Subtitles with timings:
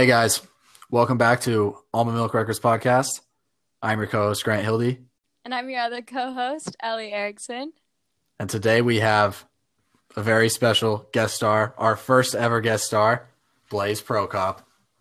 [0.00, 0.40] Hey guys,
[0.90, 3.20] welcome back to Almond Milk Records podcast.
[3.82, 5.00] I'm your co-host Grant Hildy,
[5.44, 7.74] And I'm your other co host, Ellie Erickson.
[8.38, 9.44] and today we have
[10.16, 13.28] a very special guest star, our first ever guest star,
[13.68, 14.60] Blaze Prokop.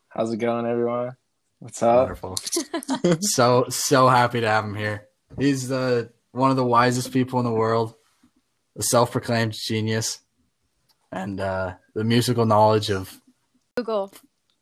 [0.10, 1.16] How's it going, everyone?
[1.60, 2.00] What's up?
[2.00, 2.38] Wonderful.
[3.22, 5.08] so so happy to have him here.
[5.38, 7.96] He's the one of the wisest people in the world,
[8.78, 10.20] a self-proclaimed genius,
[11.10, 13.22] and uh, the musical knowledge of
[13.78, 14.12] Google.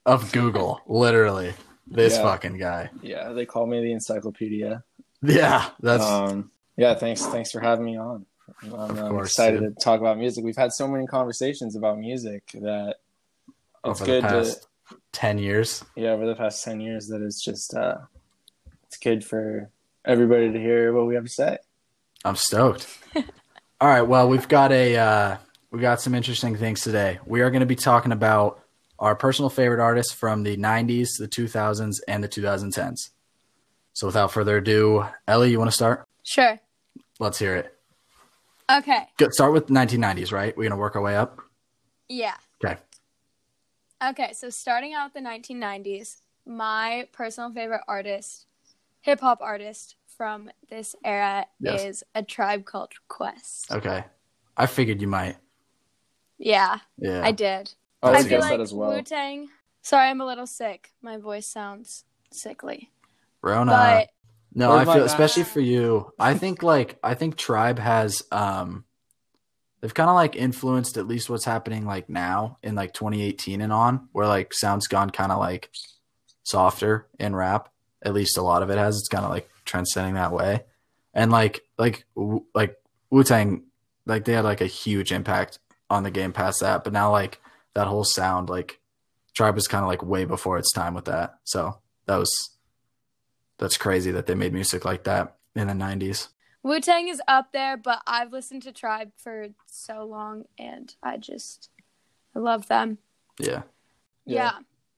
[0.08, 0.82] Of Google.
[0.88, 1.54] literally,
[1.86, 2.24] this Yeah.
[2.24, 2.90] fucking guy.
[3.04, 4.84] Yeah, they call me the encyclopedia.
[5.22, 8.26] Yeah, that's Um, yeah, thanks, thanks for having me on.
[8.64, 9.78] I'm, Of I'm course, excited dude.
[9.78, 10.44] to talk about music.
[10.44, 12.96] We've had so many conversations about music that
[13.86, 14.68] it's over good the to past
[15.12, 15.84] ten years.
[15.96, 17.98] yeah over the past ten years that it's just uh,
[18.86, 19.70] it's good for
[20.06, 21.58] everybody to hear what we have to say.
[22.24, 22.88] I'm stoked.
[23.82, 25.38] All right, well, we've got a uh,
[25.72, 27.20] we got some interesting things today.
[27.26, 28.62] We are going to be talking about
[29.00, 33.12] our personal favorite artists from the 90s, the 2000s, and the 2010s.
[33.94, 36.06] So, without further ado, Ellie, you want to start?
[36.24, 36.60] Sure.
[37.20, 37.74] Let's hear it.
[38.72, 39.08] Okay.
[39.18, 40.56] Go, start with 1990s, right?
[40.56, 41.40] We're going to work our way up.
[42.10, 42.36] Yeah.
[42.64, 42.78] Okay.
[44.04, 44.34] Okay.
[44.34, 48.46] So, starting out the 1990s, my personal favorite artist,
[49.02, 51.84] hip hop artist from this era Yes.
[51.84, 53.72] is A Tribe Called Quest.
[53.72, 54.04] Okay.
[54.56, 55.38] I figured you might.
[56.40, 57.22] Yeah, Yeah.
[57.24, 57.74] I did.
[58.04, 58.92] Oh, I I feel guess like that as well.
[58.92, 59.50] Wu Tang.
[59.82, 60.92] Sorry, I'm a little sick.
[61.02, 62.92] My voice sounds sickly.
[63.42, 63.72] Rona.
[63.72, 64.10] But
[64.54, 65.12] No, Where's I feel guy?
[65.12, 66.12] especially for you.
[66.20, 68.84] I think like I think Tribe has um
[69.82, 73.72] they've kind of like influenced at least what's happening like now in like 2018 and
[73.72, 75.70] on where like sounds gone kind of like
[76.44, 77.70] softer in rap.
[78.04, 78.98] At least a lot of it has.
[78.98, 80.64] It's kind of like transcending that way.
[81.14, 82.78] And like like Wu- like
[83.10, 83.64] Wu-Tang
[84.06, 85.60] like they had like a huge impact
[85.90, 87.40] on the game past that, but now like
[87.78, 88.80] that whole sound like
[89.36, 91.36] Tribe was kind of like way before its time with that.
[91.44, 91.78] So
[92.08, 92.32] that was
[93.60, 96.30] that's crazy that they made music like that in the 90s.
[96.64, 101.18] Wu Tang is up there, but I've listened to Tribe for so long and I
[101.18, 101.70] just
[102.36, 102.98] I love them.
[103.40, 103.62] Yeah.
[104.26, 104.44] Yeah.
[104.44, 104.52] Yeah.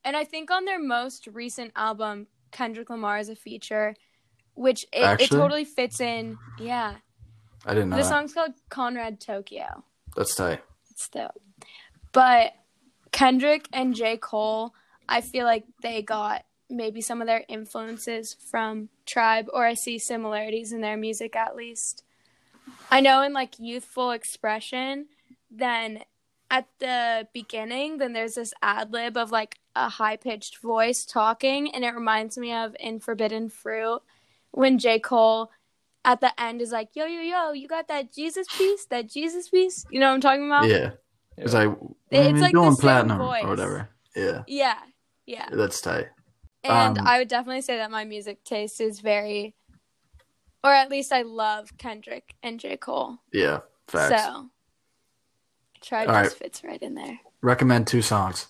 [0.06, 3.94] And I think on their most recent album, Kendrick Lamar is a feature,
[4.54, 6.38] which it, it totally fits in.
[6.58, 6.96] Yeah.
[7.66, 8.10] I didn't know The that.
[8.10, 9.84] song's called Conrad Tokyo.
[10.16, 10.64] That's tight.
[10.92, 11.32] It's dope.
[12.14, 12.54] But
[13.20, 14.16] Kendrick and J.
[14.16, 14.74] Cole,
[15.10, 20.00] I feel like they got maybe some of their influences from Tribe, or I see
[20.00, 22.06] similarities in their music at least.
[22.90, 25.08] I know in like youthful expression,
[25.52, 26.04] then
[26.50, 31.76] at the beginning, then there's this ad lib of like a high pitched voice talking,
[31.76, 34.00] and it reminds me of in Forbidden Fruit
[34.52, 34.98] when J.
[34.98, 35.52] Cole
[36.06, 38.86] at the end is like, yo, yo, yo, you got that Jesus piece?
[38.86, 39.86] That Jesus piece?
[39.90, 40.70] You know what I'm talking about?
[40.70, 40.92] Yeah.
[41.42, 41.70] It's like
[42.12, 43.44] It's mm, like doing same platinum voice.
[43.44, 43.90] or whatever.
[44.16, 44.44] Yeah.
[44.48, 44.80] Yeah,
[45.26, 45.48] yeah.
[45.52, 46.08] That's tight.
[46.64, 49.56] And Um, I would definitely say that my music taste is very,
[50.64, 52.76] or at least I love Kendrick and J.
[52.78, 53.20] Cole.
[53.32, 53.60] Yeah.
[53.88, 54.24] Facts.
[54.24, 54.50] So,
[55.82, 56.44] Tribe All just right.
[56.44, 57.20] fits right in there.
[57.42, 58.48] Recommend two songs.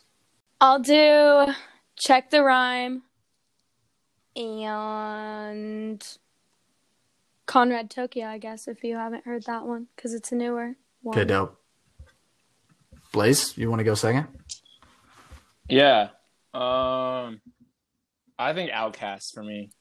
[0.60, 1.54] I'll do
[1.96, 3.04] Check the Rhime
[4.36, 6.06] and
[7.46, 11.18] Conrad Tokyo, I guess, if you haven't heard that one, because it's a newer one.
[11.18, 11.58] Okay, dope.
[13.12, 14.28] Blaze, you want to go second?
[15.68, 16.10] Yeah.
[16.54, 17.42] Um,
[18.38, 19.72] I think Outkast for me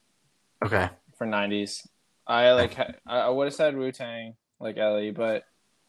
[0.63, 0.89] Okay.
[1.17, 1.87] for '90s.
[2.27, 2.73] I like.
[2.75, 5.43] ha- I would have said Wu Tang like Ellie, but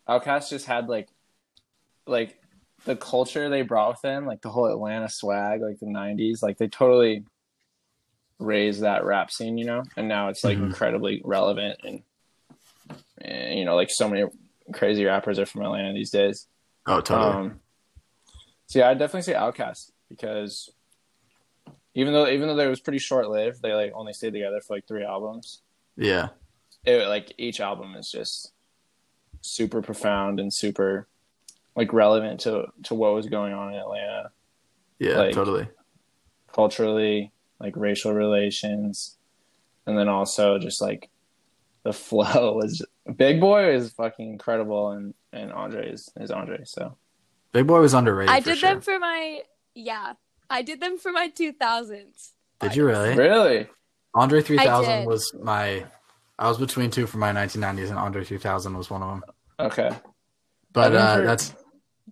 [0.09, 1.09] Outkast just had like,
[2.07, 2.39] like
[2.85, 6.43] the culture they brought with them, like the whole Atlanta swag, like the '90s.
[6.43, 7.25] Like they totally
[8.39, 9.83] raised that rap scene, you know.
[9.97, 10.67] And now it's like Mhm.
[10.67, 12.03] incredibly relevant, and,
[13.21, 14.25] and you know, like so many
[14.73, 16.47] crazy rappers are from Atlanta these days.
[16.87, 17.33] Oh, totally.
[17.33, 17.61] Um,
[18.67, 20.71] so yeah, I'd definitely say Outkast because
[21.95, 24.77] even though even though they was pretty short lived, they like only stayed together for
[24.77, 25.63] like three albums.
[25.97, 26.29] yeah.
[26.85, 28.53] It like each album is just
[29.43, 31.07] super profound and super
[31.77, 34.31] like relevant to to what was going on in Atlanta
[34.99, 35.69] Yeah, like- totally.
[36.53, 39.19] culturally, like racial relations,
[39.87, 41.11] and then also just like
[41.83, 42.83] the flow was
[43.17, 46.97] Big Boi is fucking incredible and and Andre is is Andre so.
[47.53, 48.33] Big Boi was underrated.
[48.33, 48.69] I for did sure.
[48.71, 49.41] them for my,
[49.75, 50.13] yeah,
[50.49, 52.31] I did them for my 2000s.
[52.61, 53.17] Did you really?
[53.17, 53.67] Really?
[54.15, 55.85] Andre 3000 was my.
[56.39, 59.23] I was between two for my 1990s, and Andre 3000 was one of them.
[59.59, 59.91] Okay.
[60.73, 61.55] But uh, remember- that's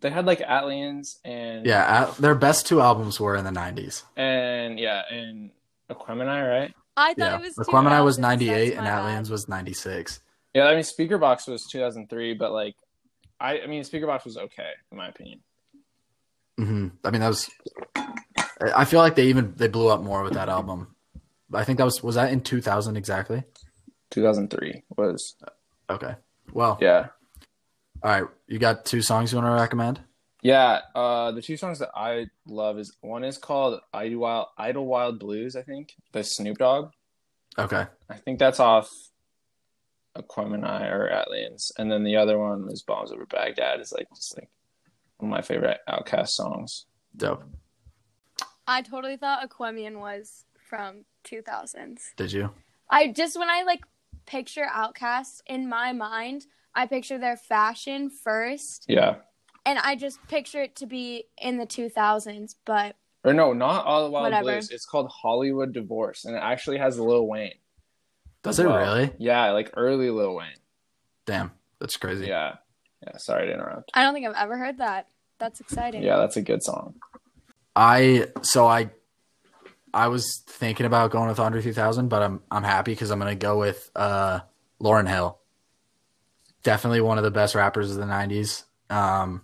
[0.01, 2.03] They had like ATLiens and yeah.
[2.09, 4.03] Uh, their best two albums were in the 90s.
[4.17, 5.51] and yeah, and
[5.91, 6.75] Aquemini, right?
[6.97, 7.55] I thought Yeah, it was.
[7.57, 9.05] Aquemini was 98 and my bad.
[9.05, 10.21] Aliens was 96.
[10.55, 12.75] Yeah, I mean Speakerboxxx was 2003, but like
[13.41, 15.41] I I mean Speakerboxxx was okay in my opinion.
[16.57, 17.51] hmm I mean, that was
[18.61, 20.95] I feel like they even they blew up more with that album.
[21.53, 23.45] I think that was was that in 2000 exactly.
[24.11, 25.37] 2003 was
[25.91, 26.15] Okay.
[26.53, 27.09] Well, yeah.
[28.03, 28.25] all right.
[28.47, 30.01] You got two songs you want to recommend?
[30.43, 35.57] Yeah, uh, the two songs that I love is one is called Idlewild Idlewild Blues,
[35.57, 36.91] I think, by Snoop Dogg.
[37.59, 37.87] Okay.
[38.09, 38.91] I think that's off
[40.19, 43.81] Aquemini or ATLiens, and then the other one was Bombs Over Baghdad.
[43.81, 44.49] Is like just like
[45.19, 46.87] one of my favorite Outkast songs.
[47.17, 47.45] Dope.
[48.67, 52.01] I totally thought Aquemini was from 2000s.
[52.17, 52.51] Did you?
[52.91, 53.81] I just when I like
[54.27, 59.17] picture Outkast in my mind, I picture their fashion first, Yeah,
[59.65, 62.55] and I just picture it to be in the 2000s.
[62.65, 64.45] But or no, not All the Wild Whatever.
[64.45, 64.71] Blues.
[64.71, 67.53] It's called Hollywood Divorce, and it actually has Lil Wayne.
[68.43, 68.79] Does as it well.
[68.79, 69.11] really?
[69.19, 70.49] Yeah, like early Lil Wayne.
[71.27, 72.27] Damn, that's crazy.
[72.27, 72.57] Yeah,
[73.05, 73.17] yeah.
[73.19, 73.91] Sorry to interrupt.
[73.95, 75.09] I don't think I've ever heard that.
[75.39, 76.03] That's exciting.
[76.03, 76.95] Yeah, that's a good song.
[77.77, 78.91] I so I
[79.95, 83.35] I was thinking about going with Andre 3000, but I'm I'm happy because I'm gonna
[83.35, 84.41] go with uh
[84.81, 85.39] Lauryn Hill.
[86.63, 88.65] Definitely one of the best rappers of the '90s.
[88.91, 89.43] Um,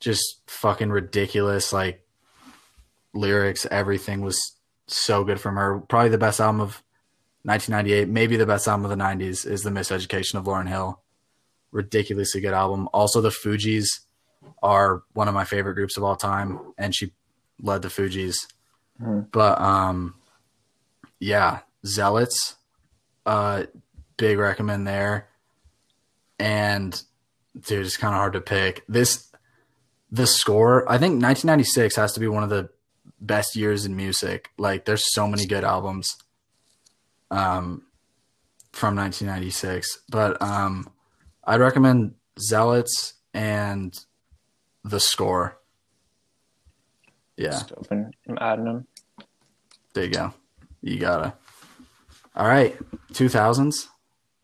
[0.00, 2.06] just fucking ridiculous, like
[3.14, 3.66] lyrics.
[3.70, 4.38] Everything was
[4.86, 5.80] so good from her.
[5.80, 6.82] Probably the best album of
[7.44, 11.00] 1998, maybe the best album of the '90s is the Miseducation of Lauryn Hill.
[11.72, 12.88] Ridiculously good album.
[12.92, 13.86] Also, the Fugees
[14.62, 17.12] are one of my favorite groups of all time, and she
[17.60, 18.36] led the Fugees.
[19.00, 19.28] Mhm.
[19.32, 20.14] But um,
[21.18, 22.56] yeah, Zealots,
[23.26, 23.64] uh,
[24.16, 25.28] big recommend there.
[26.38, 27.00] And
[27.58, 28.84] dude, it's kind of hard to pick.
[28.88, 29.30] This,
[30.10, 30.82] the score.
[30.90, 32.68] I think 1996 has to be one of the
[33.20, 34.50] best years in music.
[34.58, 36.16] Like, there's so many good albums.
[37.32, 37.82] Um,
[38.72, 40.88] from 1996, but um,
[41.44, 43.92] I'd recommend Zealots and
[44.84, 45.58] the score.
[47.36, 48.12] Yeah, Just open.
[48.28, 48.86] I'm adding them.
[49.94, 50.34] there you go.
[50.82, 51.34] You gotta.
[52.36, 52.76] All right,
[53.12, 53.88] two thousands,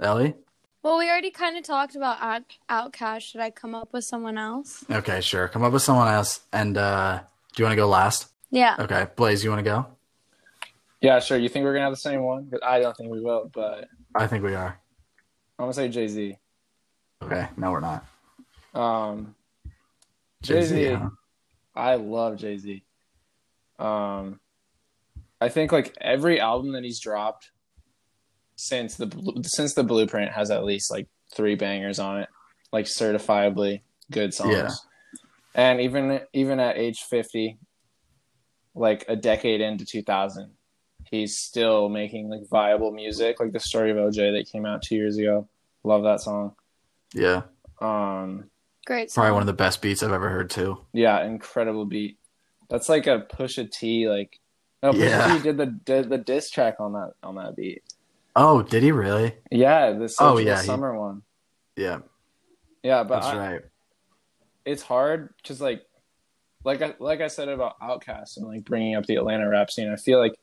[0.01, 0.35] Ellie.
[0.83, 3.23] Well, we already kind of talked about Out- Outkast.
[3.23, 4.85] Should I come up with someone else?
[4.91, 5.49] Okay, sure.
[5.49, 6.41] Come up with someone else.
[6.53, 7.21] And uh
[7.55, 8.29] do you want to go last?
[8.51, 8.77] Yeah.
[8.79, 9.87] Okay, Blaze, you want to go?
[11.01, 11.39] Yeah, sure.
[11.39, 12.51] You think we're gonna have the same one?
[12.51, 14.79] 'Cause I don't think we will, but I think we are.
[15.59, 16.37] I'm gonna say Jay Z.
[17.23, 18.05] Okay, no, we're not.
[18.75, 19.35] Um,
[20.43, 20.95] Jay-Z, Jay-Z.
[20.95, 21.11] huh?
[21.75, 22.85] I love Jay Z.
[23.79, 24.41] Um,
[25.41, 27.51] I think like every album that he's dropped
[28.57, 29.09] since the
[29.45, 32.29] since the Blueprint has at least like three bangers on it,
[32.73, 34.53] like certifiably good songs.
[34.53, 34.71] Yeah.
[35.55, 37.59] And even even at age fifty,
[38.75, 40.53] like a decade into two thousand,
[41.11, 44.97] he's still making like viable music, like the story of OJ that came out two
[44.97, 45.49] years ago.
[45.85, 46.55] Love that song.
[47.15, 47.43] Yeah,
[47.81, 48.51] Um,
[48.87, 49.13] Great.
[49.13, 50.79] probably one of the best beats I've ever heard too.
[50.93, 52.19] Yeah, incredible beat.
[52.69, 54.39] That's like a Pusha T like.
[54.83, 55.37] No, Pusha Yeah.
[55.37, 57.83] T did the did the diss track on that on that beat.
[58.37, 59.35] Oh, did he really?
[59.51, 61.23] Yeah, the Oh, oh, yeah, he- summer one.
[61.77, 62.01] Yeah,
[62.83, 63.63] Yeah, but that's I- right.
[64.65, 65.85] it's hard because like,
[66.65, 69.91] like I like I said about Outkast and like bringing up the Atlanta rap scene.
[69.91, 70.35] I feel like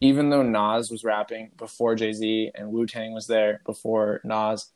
[0.00, 4.70] even though Nas was rapping before Jay Z and Wu Tang was there before Nas,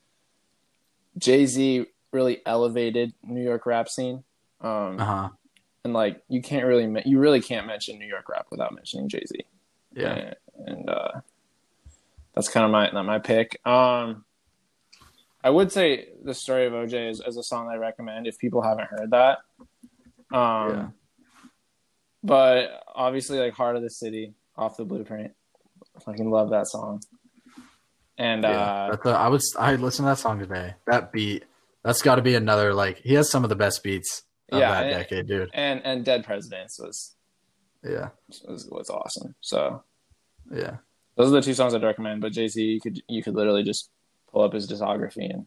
[1.19, 4.25] Jay Z really elevated New York rap scene.
[4.61, 5.29] Um, Uh huh.
[5.85, 9.25] and like you can't really you really can't mention New York rap without mentioning Jay
[9.27, 9.41] Z.
[9.95, 10.13] Yeah.
[10.13, 10.37] and,
[10.69, 11.21] and uh,
[12.35, 13.61] that's kind of my my pick.
[13.67, 14.25] Um,
[15.43, 18.61] I would say the story of OJ is, is a song I recommend if people
[18.63, 19.39] haven't heard that.
[20.33, 20.89] Um, Yeah.
[22.23, 25.33] but obviously, like Heart of the City off the Blueprint,
[25.97, 27.03] I fucking love that song.
[28.19, 30.75] And Yeah, uh, a, I was I listened to that song today.
[30.87, 31.45] That beat,
[31.83, 34.71] that's got to be another like he has some of the best beats of Yeah,
[34.73, 35.51] that and- decade, dude.
[35.55, 37.15] and and Dead Presidents was
[37.83, 38.09] Yeah,
[38.47, 39.35] was, was awesome.
[39.41, 39.83] So
[40.53, 40.77] yeah,
[41.17, 42.21] those are the two songs I'd recommend.
[42.21, 43.89] But Jay Z, you could you could literally just
[44.31, 45.47] pull up his discography and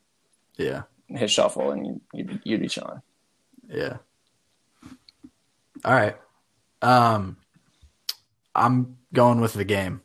[0.57, 3.01] yeah, hit shuffle, and you, you'd you'd be chilling.
[3.69, 3.97] yeah.
[5.85, 6.15] All right,
[6.81, 7.37] um,
[8.55, 10.01] I'm going with the game.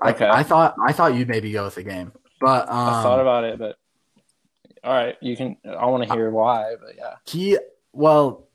[0.00, 0.26] I- Okay.
[0.28, 3.44] I, thought I thought you'd maybe go with the game, but um, I thought about
[3.44, 3.76] it, but
[4.82, 5.56] all right, you can.
[5.66, 7.58] I want to hear why, but yeah, he
[7.92, 8.48] well,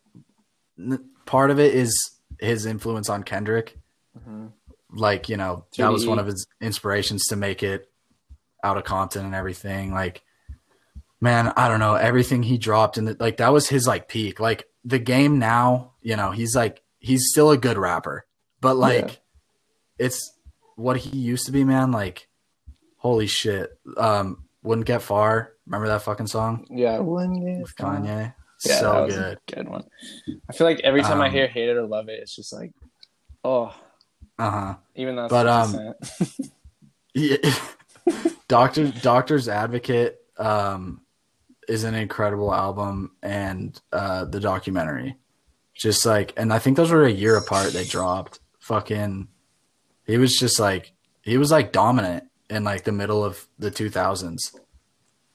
[0.79, 3.77] n- part of it is his influence on Kendrick.
[4.91, 7.88] like you know that was one of his inspirations to make it
[8.63, 9.93] out of Compton and everything.
[9.93, 10.24] Like,
[11.22, 14.39] man, I don't know everything he dropped and like that was his like peak.
[14.39, 18.25] Like the game now, you know, he's like he's still a good rapper,
[18.62, 20.05] but like Yeah.
[20.05, 20.31] it's
[20.75, 21.91] what he used to be, man.
[21.91, 22.27] Like,
[22.97, 25.53] holy shit, um, wouldn't get far.
[25.65, 27.00] Remember that fucking song yeah.
[27.00, 28.05] When with Kanye?
[28.05, 28.31] Yeah,
[28.71, 29.38] that so was good.
[29.50, 29.83] a good one.
[30.50, 32.53] I feel like every time I Um, hear "Hate It or Love It," it's just
[32.53, 32.71] like,
[33.43, 33.75] oh,
[34.39, 34.75] Uh huh.
[34.95, 35.25] even though.
[35.25, 35.93] It's But, um,
[37.13, 37.38] Yeah.
[38.47, 41.01] Doctor Doctor's Advocate um,
[41.67, 45.15] is an incredible album, and uh, the documentary,
[45.75, 47.74] just like, and I think those were a year apart.
[47.74, 48.39] They dropped.
[48.60, 49.27] Fucking,
[50.08, 50.91] he was just like
[51.22, 54.55] he was like dominant in like the middle of the two thousands,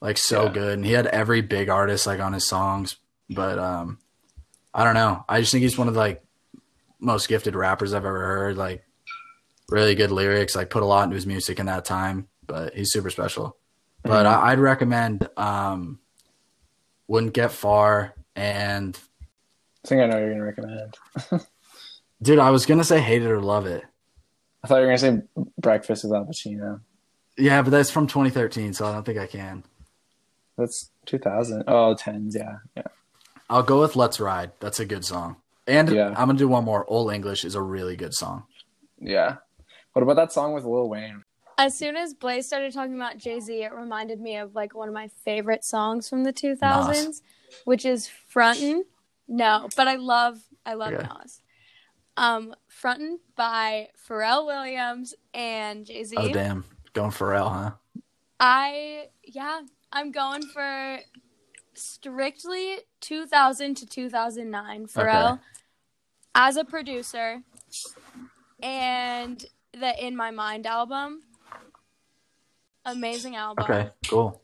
[0.01, 0.51] like so Yeah.
[0.51, 2.97] good, and he had every big artist like on his songs.
[3.29, 3.99] But um,
[4.73, 5.23] I don't know.
[5.29, 6.23] I just think he's one of the like
[6.99, 8.57] most gifted rappers I've ever heard.
[8.57, 8.83] Like
[9.69, 12.91] really good lyrics, like put a lot into his music in that time, but he's
[12.91, 13.55] super special.
[14.03, 14.29] But Mhm.
[14.29, 15.99] I, I'd recommend um
[17.07, 18.97] Wouldn't Get Far and
[19.83, 20.97] I think I know you're gonna recommend.
[22.21, 23.83] dude, I was gonna say Hate It or Love It.
[24.63, 25.21] I thought you were gonna say
[25.57, 26.81] "Breakfast with Al Pacino."
[27.37, 29.63] Yeah, but that's from 2013, so I don't think I can.
[30.57, 31.63] That's 2000.
[31.67, 32.35] Oh, tens.
[32.35, 32.83] Yeah, yeah.
[33.49, 34.51] I'll go with Let's Ride.
[34.59, 35.37] That's a good song.
[35.65, 36.09] And Yeah.
[36.09, 36.85] I'm gonna do one more.
[36.87, 38.43] Old English is a really good song.
[38.99, 39.37] Yeah.
[39.93, 41.23] What about that song with Lil Wayne?
[41.57, 44.87] As soon as Blaze started talking about Jay Z, it reminded me of like one
[44.87, 47.21] of my favorite songs from the 2000s,
[47.65, 48.83] which is Frontin'.
[49.27, 51.03] No, but I love I love Okay.
[51.03, 51.41] Nas.
[52.17, 56.17] Um, Frontin' by Pharrell Williams and Jay Z.
[56.17, 57.71] Oh damn, going Pharrell, huh?
[58.39, 59.61] I yeah,
[59.93, 60.99] I'm going for
[61.73, 65.41] strictly 2000 to 2009 Pharrell Okay.
[66.35, 67.43] as a producer
[68.61, 71.21] and the In My Mind album.
[72.83, 73.63] Amazing album.
[73.63, 74.41] Okay, cool.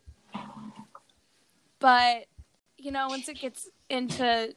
[1.80, 2.28] But
[2.78, 4.54] you know, once it gets into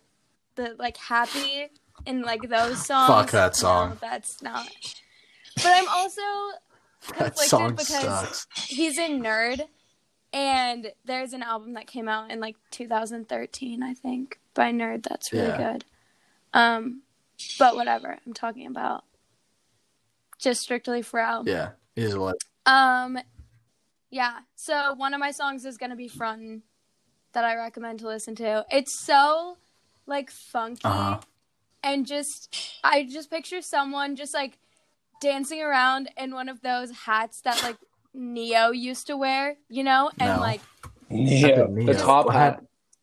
[0.56, 1.68] the like happy
[2.06, 3.98] and like those songs, Fuck that no, song.
[4.00, 4.68] that's not.
[5.56, 6.22] But I'm also
[7.08, 7.84] That conflicted song because
[8.44, 8.46] sucks.
[8.68, 9.62] he's a nerd
[10.32, 15.32] and there's an album that came out in like 2013 i think by nerd that's
[15.32, 15.72] really Yeah.
[15.72, 15.84] good
[16.54, 17.02] um
[17.58, 19.02] but whatever i'm talking about
[20.38, 21.46] just strictly for Pharrell.
[21.48, 23.18] Yeah, he's a le- um
[24.10, 26.62] yeah so one of my songs is gonna be frontin
[27.32, 29.56] that i recommend to listen to it's so
[30.10, 31.18] like funky Uh-huh.
[31.82, 34.58] and just i just picture someone just like
[35.22, 37.76] dancing around in one of those hats that like
[38.12, 40.40] neo used to wear you know and No.
[40.40, 40.60] like
[41.10, 41.66] Neo.
[41.86, 42.62] the top What hat.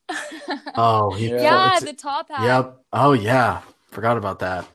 [0.75, 1.41] Oh, he Yeah.
[1.41, 2.65] yeah the top hat Yep.
[2.93, 3.61] Oh yeah.
[3.91, 4.65] Forgot about that.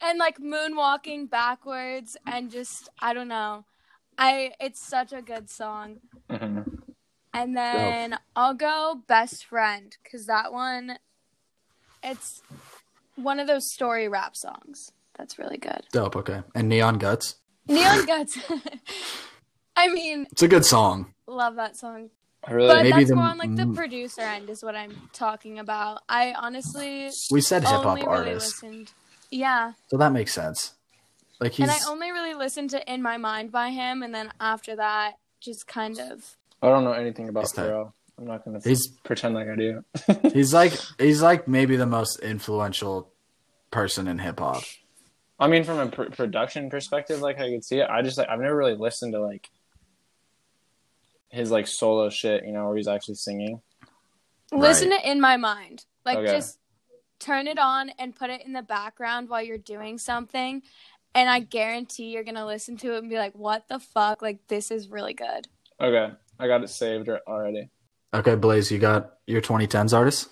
[0.00, 3.64] and like moonwalking backwards and just i don't know
[4.18, 6.82] i it's such a good song Mhm.
[7.34, 10.98] And then I'll go best friend because that one,
[12.02, 12.42] it's
[13.16, 14.92] one of those story rap songs.
[15.18, 15.82] That's really good.
[15.92, 16.16] Dope.
[16.16, 16.42] Okay.
[16.54, 17.36] And Neon Guts.
[17.68, 18.38] Neon Guts.
[19.76, 21.12] I mean, It's a good song.
[21.26, 22.10] love that song.
[22.44, 25.08] I really But Maybe that's the- more on like the producer end is what I'm
[25.12, 26.02] talking about.
[26.08, 28.92] I honestly We said hip hop only really artist, listened.
[29.30, 30.72] Yeah, so that makes sense.
[31.40, 34.30] Like he's and I only really listened to "In My Mind" by him, and then
[34.40, 37.66] after that, just kind of I don't know anything about He's tight.
[37.70, 37.92] Pharrell.
[38.18, 39.84] I'm not gonna he's pretend like I do.
[40.32, 43.12] he's like he's like maybe the most influential
[43.70, 44.62] person in hip hop.
[45.40, 47.88] I mean, from a pr- production perspective, like I could see it.
[47.90, 49.50] I just like I've never really listened to like
[51.30, 53.60] his like solo shit, you know, where he's actually singing.
[54.52, 56.30] listen to "In My Mind." Like Okay.
[56.30, 56.58] just
[57.18, 60.62] turn it on and put it in the background while you're doing something,
[61.14, 64.22] and I guarantee you're gonna listen to it and be like, "What the fuck?
[64.22, 65.48] Like this is really good."
[65.80, 67.68] Okay, I got it saved already.
[68.14, 70.28] Okay, Blaze, you got your 2010s artists.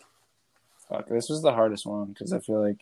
[0.88, 2.78] Fuck, this was the hardest one because I feel like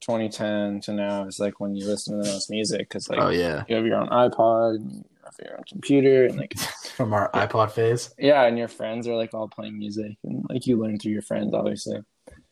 [0.00, 3.30] 2010 to now is like when you listen to the most music because like oh
[3.30, 6.56] yeah, you have your own iPod, and you have your own computer, and like
[6.96, 8.14] from our iPod phase.
[8.18, 11.22] yeah, and your friends are like all playing music, and like you learn through your
[11.22, 12.02] friends, obviously.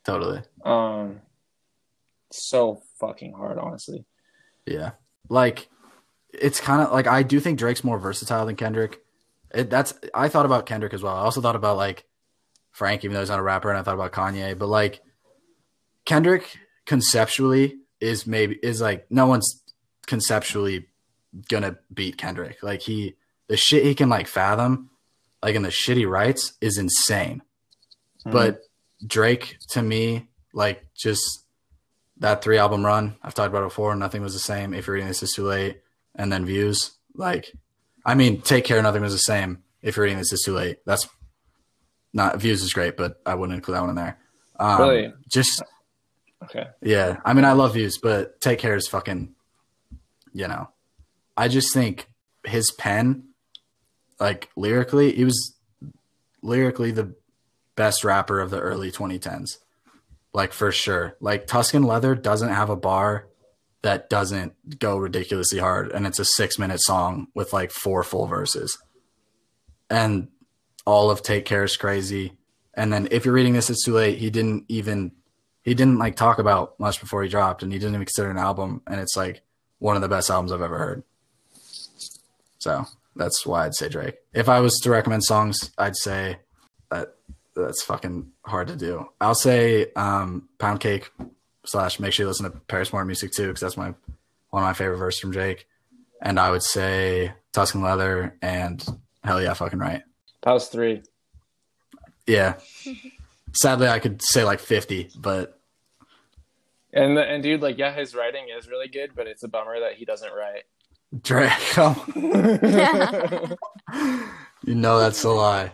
[0.05, 0.41] Totally.
[0.65, 1.21] Um,
[2.31, 4.05] so fucking hard, honestly.
[4.67, 4.93] Yeah.
[5.29, 5.69] Like
[6.33, 9.01] it's kind of like I do think Drake's more versatile than Kendrick.
[9.53, 11.17] It, that's I thought about Kendrick as well.
[11.17, 12.05] I also thought about like
[12.71, 14.59] Frank, even though he's not a rapper, and I thought about Kanye.
[14.59, 15.01] But like
[16.05, 19.63] Kendrick conceptually is maybe is like no one's
[20.07, 20.87] conceptually
[21.49, 22.63] gonna beat Kendrick.
[22.63, 23.17] Like he
[23.49, 24.91] the shit he can like fathom,
[25.43, 27.43] like in the shit he writes is insane.
[28.25, 28.31] Hmm.
[28.31, 28.61] But
[29.07, 31.45] Drake to me, like just
[32.19, 33.95] that three album run, I've talked about it before.
[33.95, 34.75] Nothing was the same.
[34.75, 35.81] If you're reading this is too late,
[36.15, 36.93] and then views.
[37.15, 37.53] Like,
[38.05, 38.83] I mean, take care.
[38.83, 39.63] Nothing was the same.
[39.83, 40.79] If you're reading this it's too late.
[40.85, 41.09] That's
[42.13, 44.19] not views is great, but I wouldn't include that one in there.
[44.59, 45.13] Um, Really?
[45.29, 45.63] Just
[46.45, 47.19] okay, yeah.
[47.25, 49.35] I mean, I love views, but take care is fucking.
[50.33, 50.69] You know,
[51.37, 52.09] I just think
[52.45, 53.25] his pen,
[54.21, 55.55] like lyrically, he was
[56.43, 57.15] lyrically the
[57.77, 59.59] best rapper of the early 2010s.
[60.33, 61.17] Like for sure.
[61.21, 63.29] Like Tuscan Leather doesn't have a bar
[63.83, 68.27] that doesn't go ridiculously hard and it's a 6 minute song with like four full
[68.27, 68.77] verses.
[69.89, 70.29] And
[70.85, 72.33] all of Take Care is crazy.
[72.75, 75.13] And then if you're reading this it's too late, he didn't even
[75.63, 78.39] he didn't like talk about much before he dropped and he didn't even consider an
[78.39, 79.43] album and it's like
[79.79, 81.03] one of the best albums I've ever heard.
[82.59, 84.17] So that's why I'd say Drake.
[84.33, 86.39] If I was to recommend songs, I'd say
[86.91, 87.15] that
[87.55, 89.09] that's fucking hard to do.
[89.21, 91.11] I'll say um, Pound Cake
[91.69, 93.95] slash make sure you listen to Paris Morton music too because that's my
[94.51, 95.67] one of my favorite verses from Jake.
[96.21, 98.85] And I would say Tuscan Leather and
[99.23, 100.03] Hell Yeah, fucking right.
[100.43, 101.03] That was three.
[102.27, 102.55] Yeah.
[103.53, 105.61] Sadly, I could say like fifty, but
[106.93, 109.79] And the, and dude, like yeah, his writing is really good, but it's a bummer
[109.81, 110.65] that he doesn't write.
[111.23, 111.97] Drake, come.
[114.65, 115.73] you know that's a lie.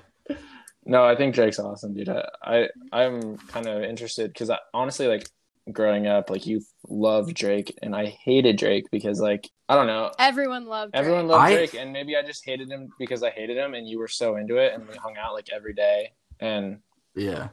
[0.87, 2.09] No, I think Drake's awesome, dude.
[2.09, 5.29] I, I I'm kind of interested because honestly, like
[5.73, 10.13] growing up, like you loved Drake, and I hated Drake because like I don't know,
[10.19, 11.01] Everyone loved Drake.
[11.05, 13.89] everyone loved I- Drake, and maybe I just hated him because I hated him, and
[13.89, 16.81] you were so into it, and we hung out like every day, and
[17.15, 17.49] Yeah.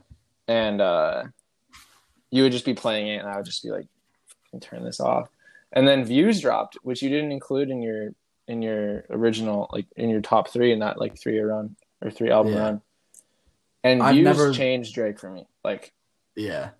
[0.48, 1.24] and uh,
[2.30, 3.88] you would just be playing it, and I would just be like,
[4.46, 5.30] "Fucking turn this off."
[5.74, 8.10] And then Views dropped, which you didn't include in your
[8.48, 12.12] in your original like in your top three in that like three year run or
[12.12, 12.60] three album Yeah.
[12.60, 12.82] run.
[13.84, 15.48] And I've Views never- changed Drake for me.
[15.64, 15.94] Like
[16.36, 16.72] Yeah.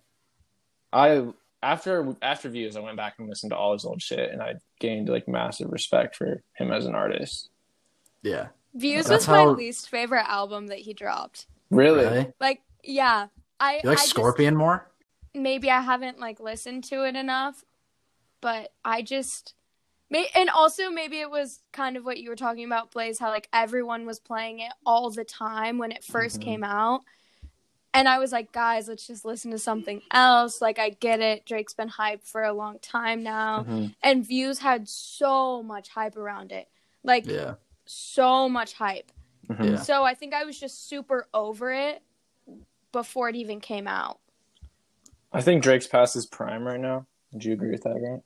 [0.92, 1.26] I
[1.62, 4.54] after after Views, I went back and listened to all his old shit, and I
[4.80, 7.50] gained like massive respect for him as an artist.
[8.22, 8.48] Yeah.
[8.74, 11.46] Views That's was my least favorite album that he dropped.
[11.70, 12.04] Really?
[12.04, 12.32] Really?
[12.40, 13.26] Like, yeah,
[13.60, 14.88] I You like I just- Scorpion more?
[15.34, 17.64] maybe I haven't like listened to it enough,
[18.42, 19.54] but I just
[20.10, 23.28] may and also maybe it was kind of what you were talking about, Blaze, how
[23.30, 26.42] like everyone was playing it all the time when it 1st Mhm.
[26.42, 27.02] came out.
[27.94, 30.60] And I was like, guys, let's just listen to something else.
[30.62, 31.44] Like I get it.
[31.44, 33.64] Drake's been hyped for a long time now.
[33.64, 33.94] Mhm.
[34.02, 36.68] And views had so much hype around it.
[37.04, 37.54] Like Yeah.
[37.84, 39.12] so much hype.
[39.48, 39.64] Mhm.
[39.72, 39.76] Yeah.
[39.76, 42.02] So I think I was just super over it
[42.92, 44.18] before it even came out.
[45.32, 47.06] I think Drake's past his prime right now.
[47.32, 48.22] Would you agree with that, Grant?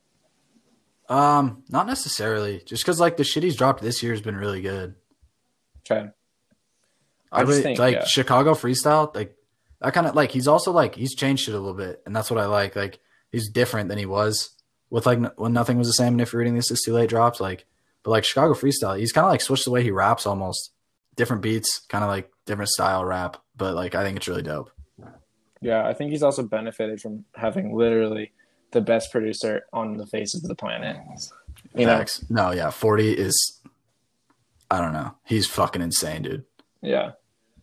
[1.09, 2.61] Um, not necessarily.
[2.65, 4.95] Just because like the shit he's dropped this year has been really good.
[5.89, 6.09] Okay.
[7.31, 8.05] I, I just really think, like yeah.
[8.05, 9.13] Chicago freestyle.
[9.15, 9.36] Like
[9.81, 12.31] that kind of like he's also like he's changed it a little bit, and that's
[12.31, 12.75] what I like.
[12.75, 12.99] Like
[13.31, 14.49] he's different than he was
[14.89, 16.13] with like when nothing was the same.
[16.13, 17.39] And if you're reading this, is too late drops.
[17.39, 17.65] Like,
[18.03, 20.71] but like Chicago freestyle, he's kind of like switched the way he raps almost.
[21.15, 24.71] Different beats, kind of like different style rap, but like I think it's really dope.
[25.61, 28.31] Yeah, I think he's also benefited from having literally
[28.71, 30.97] the best producer on the face of the planet.
[31.73, 32.05] You know?
[32.29, 33.59] No, yeah, forty is.
[34.69, 35.15] I don't know.
[35.25, 36.45] He's fucking insane, dude.
[36.81, 37.11] Yeah.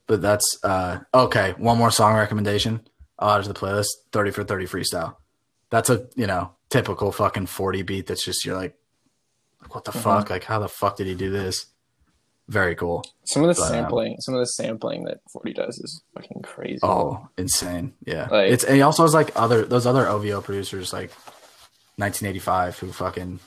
[0.07, 1.55] But that's uh okay.
[1.59, 2.81] One more song recommendation.
[3.19, 3.89] I'll add to the playlist.
[4.13, 5.17] Thirty for thirty freestyle.
[5.71, 8.07] That's a you know typical fucking forty beat.
[8.07, 8.77] That's just you're like,
[9.71, 10.03] what the Mhm.
[10.03, 10.31] fuck?
[10.31, 11.67] Like how the fuck did he do this?
[12.47, 13.03] Very cool.
[13.25, 16.43] Some of the But, um, sampling, some of the sampling that Forty does is fucking
[16.43, 16.81] crazy.
[16.83, 17.95] Oh, insane.
[18.05, 18.29] Yeah.
[18.31, 21.11] Like- it's and he also has like other those other OVO producers like
[21.97, 23.41] 1985 who fucking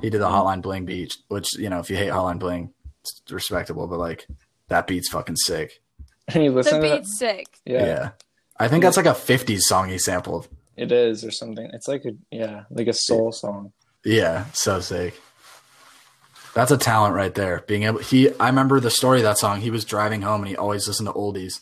[0.00, 2.72] he did the Hotline Bling beat, which you know if you hate Hotline Bling,
[3.02, 4.26] it's respectable, but like
[4.68, 5.80] that beat's fucking sick.
[6.34, 6.96] And you The listen to that?
[6.98, 7.46] beat's sick.
[7.64, 8.10] Yeah, yeah.
[8.58, 10.48] I think that's like a 50s song he sampled.
[10.76, 11.70] it is or something.
[11.72, 13.72] It's like a yeah, like a soul song.
[14.04, 15.14] Yeah, so sick.
[16.54, 17.64] That's a talent right there.
[17.66, 19.60] Being able he I remember the story of that song.
[19.62, 21.60] He was driving home and he always listened to oldies.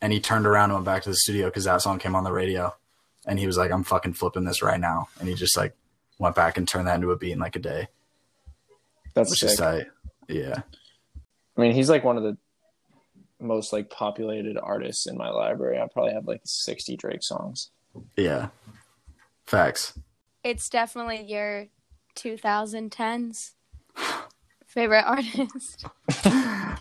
[0.00, 2.24] And he turned around and went back to the studio because that song came on
[2.24, 2.74] the radio.
[3.24, 5.06] And he was like, I'm fucking flipping this right now.
[5.20, 5.76] And he just like
[6.18, 7.86] went back and turned that into a beat in like a day.
[9.14, 9.50] That's Which sick.
[9.50, 9.86] is tight.
[10.28, 10.62] Yeah.
[11.56, 12.36] I mean, he's like one of the
[13.40, 15.78] most like populated artists in my library.
[15.78, 17.70] I probably have like sixty Drake songs.
[18.16, 18.48] Yeah.
[19.46, 19.98] Facts.
[20.44, 21.66] It's definitely your
[22.16, 23.52] 2010s
[24.66, 25.84] favorite artist.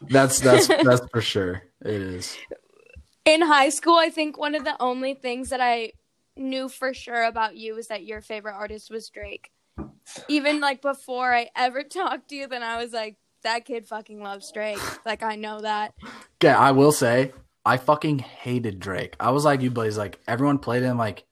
[0.09, 1.63] That's that's that's for sure.
[1.85, 2.37] It is.
[3.25, 5.91] In high school, I think one of the only things that I
[6.35, 9.51] knew for sure about you was that your favorite artist was Drake.
[10.27, 14.21] Even like before I ever talked to you, then I was like, that kid fucking
[14.21, 14.79] loves Drake.
[15.05, 15.93] Like I know that.
[16.41, 17.33] Yeah, I will say
[17.65, 19.15] I fucking hated Drake.
[19.19, 21.25] I was like you Blaze, like everyone played him like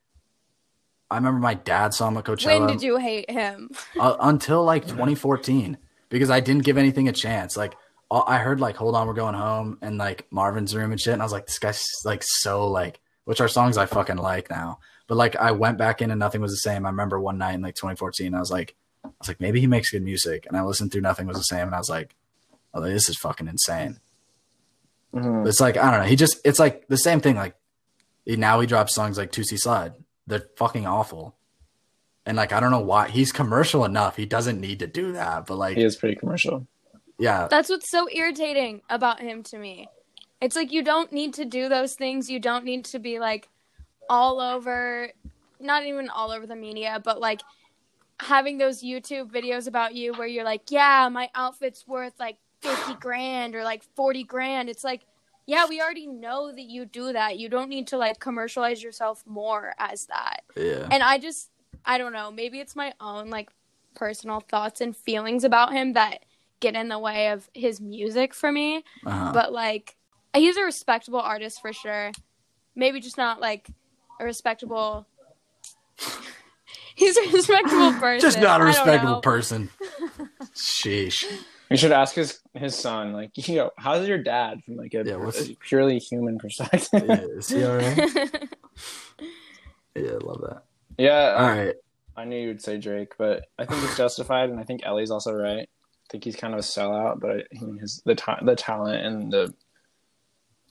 [1.12, 3.70] I remember my dad saw him at Coachella When did you hate him?
[4.00, 5.78] uh, until like 2014
[6.10, 7.58] because I didn't give anything a chance.
[7.58, 7.76] Like
[8.12, 11.14] all, I heard like "Hold On, We're Going Home" and like Marvin's Room and shit,
[11.14, 14.50] and I was like, this guy's like so like, which are songs I fucking like
[14.50, 14.80] now.
[15.08, 16.86] But like I went back in and nothing was the same.
[16.86, 18.76] I remember one night in like 2014, I was like,
[19.20, 21.44] I was like, maybe he makes good music, and I listened through Nothing Was the
[21.44, 22.16] Same, and I was like,
[22.74, 24.00] oh, this is fucking insane.
[25.14, 25.48] Mhm.
[25.48, 26.06] It's like I don't know.
[26.06, 27.36] He just it's like the same thing.
[27.36, 27.56] Like
[28.26, 29.94] he, now he drops songs like Toosie Slide.
[30.28, 31.36] They're fucking awful.
[32.28, 34.16] And like I don't know why he's commercial enough.
[34.18, 35.48] He doesn't need to do that.
[35.48, 36.68] But like He is pretty commercial.
[37.18, 39.90] yeah, That's what's so irritating about him to me.
[40.42, 42.30] It's like you don't need to do those things.
[42.30, 43.50] You don't need to be like
[44.12, 45.10] all over,
[45.60, 47.42] not even all over the media, but like
[48.20, 52.96] having those YouTube videos about you where you're like, yeah, my outfit's worth like 50
[52.96, 54.70] grand or like 40 grand.
[54.70, 55.02] It's like,
[55.46, 57.40] yeah, we already know that you do that.
[57.40, 60.42] You don't need to like commercialize yourself more as that.
[60.56, 61.50] yeah, And I just,
[61.86, 63.50] I don't know, maybe it's my own like
[63.96, 66.26] personal thoughts and feelings about him that
[66.60, 68.84] get in the way of his music for me.
[69.06, 69.32] uh-huh.
[69.34, 69.96] But like,
[70.36, 72.12] he's a respectable artist for sure.
[72.76, 73.70] Maybe just not like
[74.20, 75.08] a respectable.
[77.00, 78.20] He's a respectable person.
[78.20, 79.70] just not a respectable person.
[80.56, 81.24] Sheesh.
[81.70, 85.04] You should ask his his son, like, you know, how's your dad from like a,
[85.06, 87.04] Yeah, a purely human perspective?
[87.08, 87.26] Yeah, Yeah.
[87.38, 88.50] is he all right?
[89.96, 90.64] Yeah, I love that.
[90.98, 91.76] Yeah, all um, right.
[92.18, 95.12] I knew you would say Drake, but I think it's justified, and I think Ellie's
[95.12, 95.70] also right.
[95.70, 99.06] I think he's kind of a sellout, but I, he his the ta- the talent
[99.06, 99.54] and the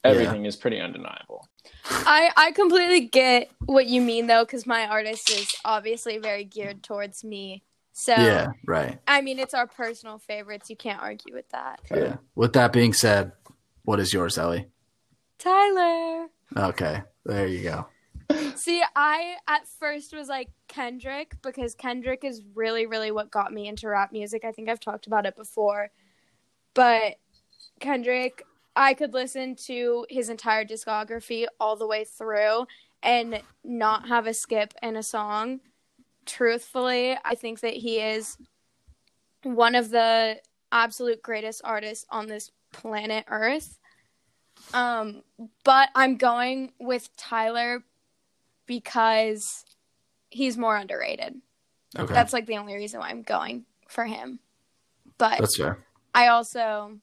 [0.04, 1.46] everything is pretty undeniable.
[1.84, 6.82] I I completely get what you mean though, because my artist is obviously very geared
[6.82, 7.62] towards me.
[7.92, 8.98] So Yeah, right.
[9.08, 10.70] I mean, it's our personal favorites.
[10.70, 11.80] You can't argue with that.
[11.90, 12.16] Yeah.
[12.36, 13.32] With that being said,
[13.82, 14.66] what is yours, Ellie?
[15.38, 16.28] Tyler.
[16.56, 17.86] Okay, there you go.
[18.56, 23.66] See, I at first was like Kendrick because Kendrick is really, really what got me
[23.66, 24.44] into rap music.
[24.44, 25.90] I think I've talked about it before.
[26.74, 27.16] But
[27.80, 28.44] Kendrick,
[28.78, 32.66] I could listen to his entire discography all the way through
[33.02, 35.58] and not have a skip in a song.
[36.24, 38.36] Truthfully, I think that he is
[39.42, 40.38] one of the
[40.70, 43.80] absolute greatest artists on this planet Earth.
[44.72, 45.22] Um,
[45.64, 47.82] but I'm going with Tyler
[48.66, 49.64] because
[50.30, 51.34] he's more underrated.
[51.98, 54.38] Okay, That's like the only reason why I'm going for him.
[55.18, 55.84] But that's fair.
[56.14, 57.00] I also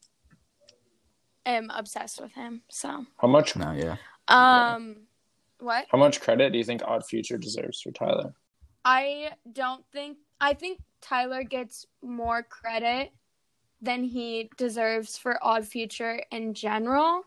[1.46, 2.62] am obsessed with him.
[2.70, 3.98] So, How much No, yeah.
[4.28, 4.98] um,
[5.60, 5.86] what?
[5.92, 8.34] how much credit do you think Odd Future deserves for Tyler?
[8.84, 13.12] I don't think I think Tyler gets more credit
[13.82, 17.24] than he deserves for Odd Future in general.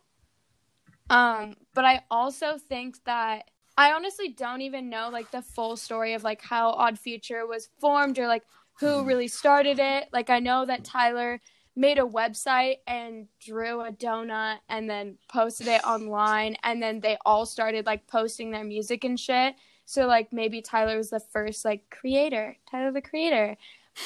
[1.10, 6.14] Um, but I also think that I honestly don't even know like the full story
[6.14, 8.44] of like how Odd Future was formed or like
[8.80, 10.08] who really started it.
[10.12, 11.40] Like I know that Tyler
[11.78, 17.16] made a website and drew a donut and then posted it online and then they
[17.24, 19.54] all started like posting their music and shit.
[19.84, 23.56] So like maybe Tyler was the first like creator, Tyler the creator.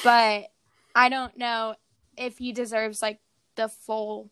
[0.03, 0.51] But
[0.95, 1.73] I don't know
[2.15, 3.19] if he deserves like
[3.55, 4.29] the full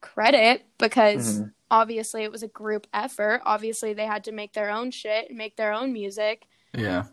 [0.00, 1.52] credit because Mhm.
[1.70, 3.40] obviously it was a group effort.
[3.46, 6.46] Obviously they had to make their own shit and make their own music.
[6.74, 7.04] Yeah.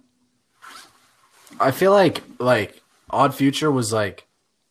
[1.59, 4.26] I feel like like Odd Future was like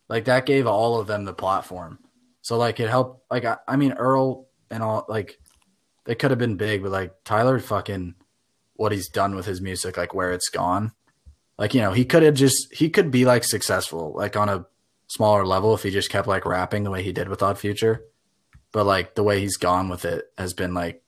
[0.09, 1.99] like that gave all of them the platform.
[2.41, 5.39] So like it helped like I, I mean Earl and all like
[6.05, 8.15] they could have been big, but like Tyler fucking
[8.75, 10.93] what he's done with his music, like where it's gone.
[11.57, 14.65] Like, you know, he could have just he could be like successful, like on a
[15.07, 18.05] smaller level if he just kept like rapping the way he did with Odd Future.
[18.71, 21.03] But like the way he's gone with it has been like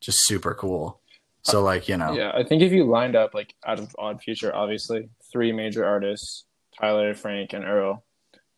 [0.00, 1.00] just super cool.
[1.42, 2.14] So like, you know.
[2.14, 5.84] Yeah, I think if you lined up like out of Odd Future, obviously three major
[5.84, 6.44] artists:
[6.80, 8.04] Tyler, Frank, and Earl,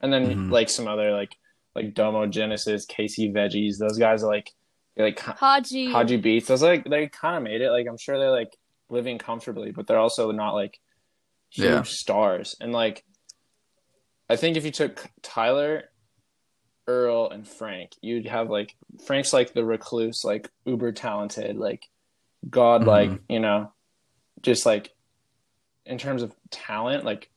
[0.01, 0.51] and then Mhm.
[0.53, 1.37] like some other like
[1.75, 3.79] like Domo Genesis, Casey Veggies.
[3.79, 4.51] Those guys are like
[4.97, 5.91] like Hodgy.
[5.93, 6.49] Hodgy Beats.
[6.49, 7.71] Those like they kind of made it.
[7.71, 8.57] Like I'm sure they're like
[8.89, 10.81] living comfortably, but they're also not like
[11.51, 11.83] huge Yeah.
[11.83, 12.57] stars.
[12.61, 13.05] And like
[14.29, 15.85] I think if you took Tyler,
[16.87, 18.75] Earl, and Frank, you'd have like
[19.07, 21.89] Frank's like the recluse, like uber talented, like
[22.51, 23.73] god like, you know,
[24.43, 24.91] just like
[25.87, 27.31] in terms of talent, like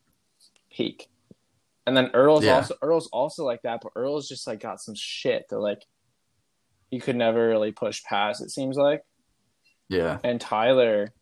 [0.70, 1.08] peak.
[1.86, 2.56] And then Earl's Yeah.
[2.56, 5.82] also Earl's also like that, but Earl's just like got some shit that like
[6.90, 9.02] you could never really push past, it seems like.
[9.88, 10.18] Yeah.
[10.22, 11.12] And Tyler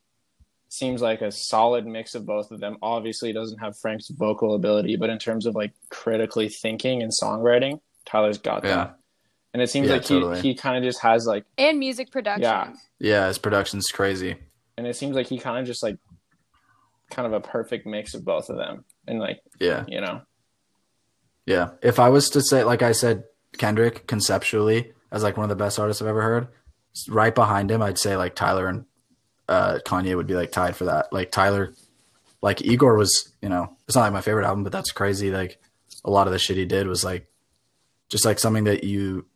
[0.68, 2.76] seems like a solid mix of both of them.
[2.82, 7.10] Obviously, he doesn't have Frank's vocal ability, but in terms of like critically thinking and
[7.12, 8.76] songwriting, Tyler's got Yeah.
[8.76, 8.96] that.
[9.52, 10.40] And it seems Yeah, like totally.
[10.40, 12.42] he, he kind of just has like, and music production.
[12.42, 12.72] Yeah.
[13.00, 14.36] Yeah, his production's crazy.
[14.76, 15.98] and it seems like he kind of just like,
[17.10, 18.84] kind of a perfect mix of both of them.
[19.08, 19.84] And like, Yeah.
[19.88, 20.22] you know,
[21.50, 21.70] Yeah.
[21.82, 23.24] If I was to say, like I said,
[23.58, 26.46] Kendrick conceptually as like one of the best artists I've ever heard,
[27.08, 28.84] right behind him, I'd say like Tyler and
[29.48, 31.12] uh, Kanye would be like tied for that.
[31.12, 31.74] Like Tyler,
[32.40, 35.32] like Igor was, you know, it's not like my favorite album, but that's crazy.
[35.32, 35.60] Like
[36.04, 37.26] a lot of the shit he did was like
[38.08, 39.26] just like something that you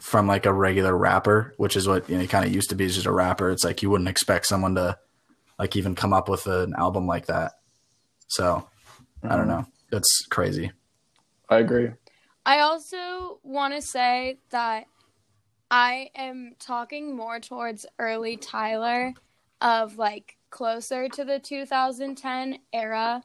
[0.00, 2.74] from like a regular rapper, which is what you know he kind of used to
[2.74, 3.50] be, is just a rapper.
[3.50, 4.98] It's like you wouldn't expect someone to
[5.56, 7.52] like even come up with an album like that.
[8.26, 8.68] So
[9.22, 9.66] I don't know.
[9.92, 10.72] It's crazy.
[11.52, 11.90] I agree.
[12.44, 14.86] I also want to say that
[15.70, 19.12] I am talking more towards early Tyler
[19.60, 23.22] of like closer to the 2010 era.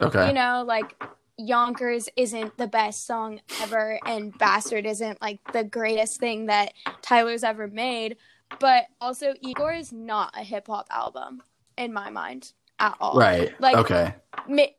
[0.00, 0.28] Okay.
[0.28, 1.02] You know, like
[1.38, 7.44] Yonkers isn't the best song ever and Bastard isn't like the greatest thing that Tyler's
[7.44, 8.16] ever made,
[8.60, 11.42] but also Igor is not a hip hop album
[11.76, 13.18] in my mind at all.
[13.18, 13.58] right.
[13.60, 14.14] Like okay.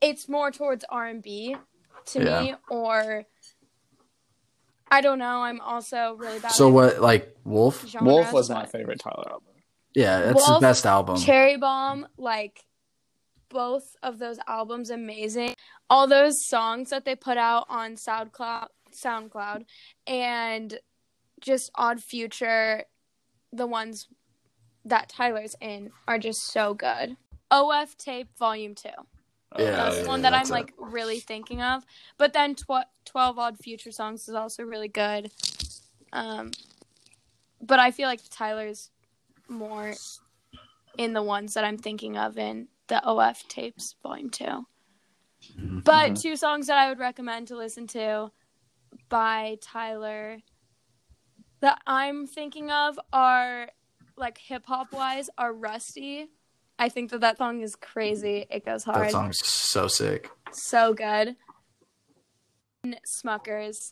[0.02, 1.56] It's more towards R&B
[2.08, 2.42] to Yeah.
[2.42, 3.26] me or
[4.92, 7.86] I don't know, I'm also really bad So at what like Wolf?
[7.88, 9.54] genres, Wolf was my favorite Tyler album.
[9.94, 11.18] Yeah, that's Wolf, the best album.
[11.18, 12.64] Cherry Bomb, like
[13.50, 15.54] both of those albums amazing.
[15.90, 19.66] All those songs that they put out on SoundCloud SoundCloud
[20.08, 20.80] and
[21.42, 22.84] just Odd Future,
[23.54, 24.08] the ones
[24.86, 27.16] that Tyler's in are just so good.
[27.52, 28.90] OF tape volume 2.
[29.58, 30.50] Yeah, That's yeah, one that I'm it.
[30.50, 31.84] like really thinking of.
[32.18, 35.32] But then tw- 12 Odd Future Songs is also really good.
[36.14, 36.52] Um,
[37.62, 38.92] but I feel like Tyler's
[39.48, 39.94] more
[40.98, 44.66] in the ones that I'm thinking of in the OF tapes, volume 2.
[45.58, 45.84] Mhm.
[45.84, 48.32] But two songs that I would recommend to listen to
[49.08, 50.40] by Tyler
[51.62, 53.70] that I'm thinking of are
[54.16, 56.28] like hip hop wise are Rusty.
[56.80, 58.46] I think that that song is crazy.
[58.50, 59.08] It goes hard.
[59.08, 60.30] That song's so sick.
[60.54, 61.36] So good.
[62.84, 63.92] And Smuckers.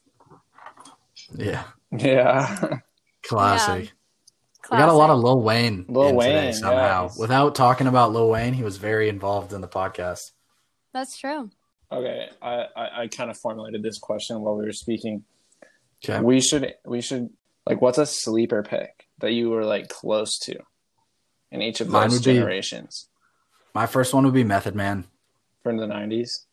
[1.35, 1.63] Yeah.
[1.91, 2.47] Yeah.
[2.57, 2.79] Classic.
[3.23, 3.93] Classic.
[4.71, 7.03] We got a lot of Lil Wayne Lil in today Wayne, somehow.
[7.03, 7.19] yes.
[7.19, 10.31] Without talking about Lil Wayne, he was very involved in the podcast.
[10.93, 11.49] That's true.
[11.91, 12.29] okay.
[12.41, 15.23] I, I, I kind of formulated this question while we were speaking.
[16.03, 16.21] Okay.
[16.21, 17.29] We should we should
[17.65, 20.57] like what's a sleeper pick that you were like close to
[21.51, 23.07] in each of Mine those would be- generations
[23.73, 25.05] My first one would be Method Man.
[25.63, 26.45] from the nineties?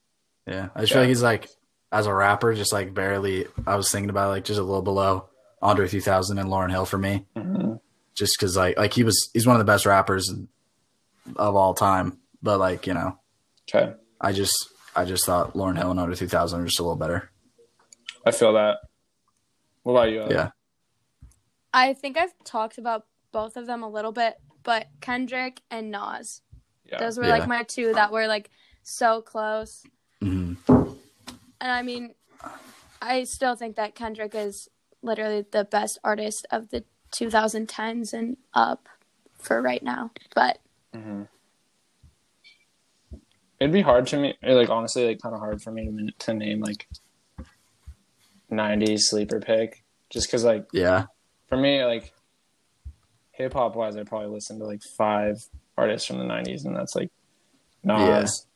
[0.47, 0.69] Yeah.
[0.75, 0.95] I just Yeah.
[0.97, 1.49] feel like he's like
[1.93, 5.29] as a rapper, just like barely I was thinking about like just a little below
[5.63, 7.25] Andre 3000 and Lauryn Hill for me.
[7.37, 7.75] Mm-hmm.
[8.15, 10.31] Just cause like like he was he's one of the best rappers
[11.37, 12.19] of all time.
[12.43, 13.19] But like, you know,
[13.69, 13.95] Okay.
[14.21, 17.31] I just I just thought Lauryn Hill and Andre 3000 are just a little better.
[18.27, 18.79] I feel that.
[19.83, 20.21] What about you?
[20.23, 20.35] Ellie?
[20.35, 20.51] Yeah.
[21.73, 26.43] I think I've talked about both of them a little bit, but Kendrick and Nas.
[26.91, 26.99] Yeah.
[26.99, 27.33] Those were Yeah.
[27.33, 28.51] like my two that were like
[28.83, 29.85] so close.
[30.21, 30.55] hmm
[31.61, 32.15] And I mean,
[33.01, 34.69] I still think that Kendrick is
[35.03, 38.89] literally the best artist of the 2010s and up
[39.39, 40.11] for right now.
[40.35, 40.59] But
[40.93, 41.23] hmm
[43.61, 46.35] It'd be hard to me, like honestly, like kind of hard for me to, to
[46.35, 46.89] name like
[48.51, 51.07] '90s sleeper pick, just because like Yeah.
[51.49, 52.13] for me, like
[53.37, 55.37] hip hop wise, I probably listened to like five
[55.77, 57.11] artists from the '90s, and that's like
[57.83, 58.47] Nas,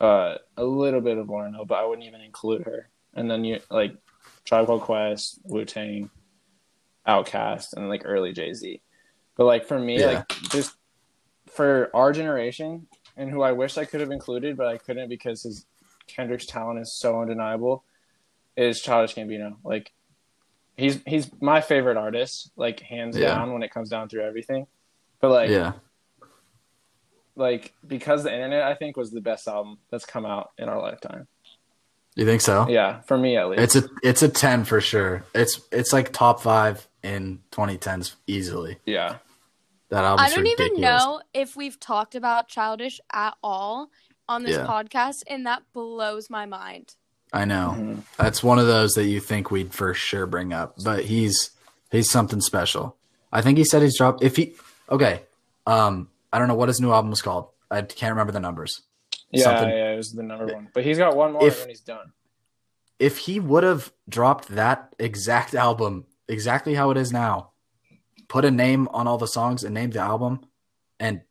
[0.00, 2.88] uh, a little bit of Lauryn Hill, but I wouldn't even include her.
[3.14, 3.94] And then you like
[4.44, 6.10] Tribe Called Quest, Wu Tang,
[7.06, 8.80] Outkast, and like early Jay Z.
[9.36, 10.06] But like for me, Yeah.
[10.06, 10.74] like just
[11.46, 12.86] for our generation,
[13.16, 15.66] and who I wish I could have included, but I couldn't because his
[16.06, 17.84] Kendrick's talent is so undeniable,
[18.56, 19.56] is Childish Gambino.
[19.62, 19.92] Like
[20.76, 23.28] he's he's my favorite artist, like hands Yeah.
[23.34, 24.66] down when it comes down through everything.
[25.20, 25.72] But like Yeah.
[27.36, 30.80] like because the internet I think was the best album that's come out in our
[30.80, 31.26] lifetime.
[32.14, 32.68] You think so?
[32.68, 33.62] Yeah, for me at least.
[33.62, 35.24] It's a it's a ten for sure.
[35.34, 38.78] It's it's like top five in 2010s easily.
[38.84, 39.16] yeah.
[39.88, 43.90] That album's I don't even know if we've talked about Childish at all
[44.28, 44.66] on this Yeah.
[44.66, 46.94] podcast, and that blows my mind.
[47.32, 48.02] I know Mhm.
[48.18, 51.50] that's one of those that you think we'd for sure bring up, but he's
[51.90, 52.96] he's something special.
[53.32, 54.22] I think he said he's dropped.
[54.22, 54.54] If he
[54.90, 55.22] okay,
[55.66, 57.48] um, I don't know what his new album was called.
[57.70, 58.82] I can't remember the numbers.
[59.30, 60.68] Yeah, Something- yeah, it was the number one.
[60.74, 62.12] But he's got one more If- and he's done.
[62.98, 67.50] If he would have dropped that exact album exactly how it is now,
[68.28, 70.44] put a name on all the songs and named the album,
[71.00, 71.22] and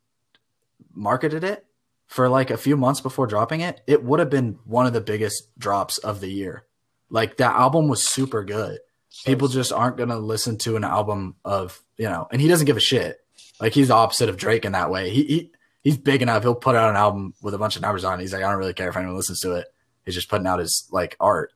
[0.93, 1.65] marketed it
[2.11, 4.99] for like a few months before dropping it, it would have been one of the
[4.99, 6.65] biggest drops of the year.
[7.09, 8.79] Like that album was super good.
[9.25, 12.75] People just aren't gonna listen to an album of you know, and he doesn't give
[12.75, 13.21] a shit.
[13.61, 15.09] Like he's the opposite of Drake in that way.
[15.09, 15.51] He, he
[15.83, 16.43] he's big enough.
[16.43, 18.19] He'll put out an album with a bunch of numbers on.
[18.19, 18.23] it.
[18.23, 19.67] He's like, I don't really care if anyone listens to it.
[20.03, 21.53] He's just putting out his like art,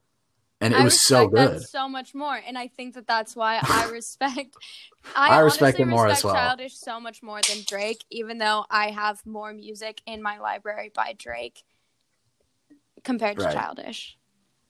[0.62, 1.60] and it I was so good.
[1.60, 4.56] that so much more, and I think that that's why I respect.
[5.16, 6.34] I, I respect it more as well.
[6.34, 10.92] Childish so much more than Drake, even though I have more music in my library
[10.94, 11.64] by Drake
[13.04, 13.54] compared to Right.
[13.54, 14.18] Childish.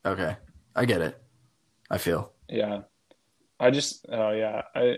[0.06, 0.36] Okay,
[0.76, 1.22] I get it.
[1.90, 2.82] I feel Yeah.
[3.60, 4.98] I just oh yeah, I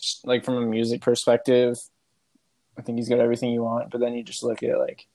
[0.00, 1.76] just, like from a music perspective,
[2.78, 3.90] I think he's got everything you want.
[3.90, 5.06] But then you just look at like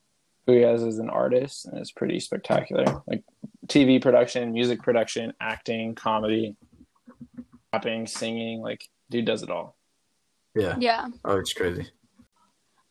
[0.46, 3.02] who he has as an artist, and it's pretty spectacular.
[3.08, 3.24] Like
[3.72, 6.56] TV production, music production, acting, comedy,
[7.74, 8.62] rapping, singing.
[8.62, 9.78] Like dude does it all.
[10.56, 10.76] Yeah.
[10.80, 11.08] Yeah.
[11.24, 11.90] Oh, it's crazy.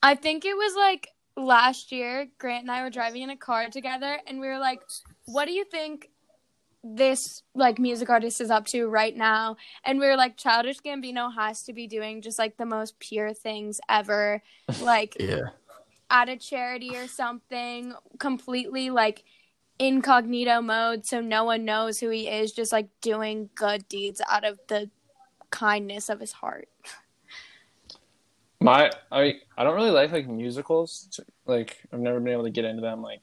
[0.03, 3.69] I think it was like last year, Grant and I were driving in a car
[3.69, 4.81] together and we were like,
[5.27, 6.09] what do you think
[6.83, 9.57] this like music artist is up to right now?
[9.85, 13.35] And we were like, Childish Gambino has to be doing just like the most pure
[13.35, 14.43] things ever.
[14.81, 15.51] Like Yeah.
[16.09, 19.25] at a charity or something, completely like
[19.81, 24.45] incognito mode so no one knows who he is, just like doing good deeds out
[24.45, 24.91] of the
[25.51, 26.69] kindness of his heart.
[28.61, 31.19] My I I don't really like like musicals.
[31.47, 33.03] Like I've never been able to get into them.
[33.03, 33.21] Like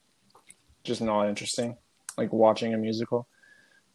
[0.83, 1.77] just not interesting.
[2.17, 3.27] Like watching a musical.